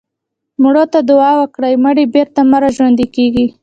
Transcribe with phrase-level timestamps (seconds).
[0.61, 3.45] مړو ته دعا وکړئ مړي بېرته مه راژوندي کوئ.